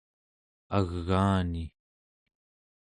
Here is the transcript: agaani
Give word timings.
agaani 0.77 1.65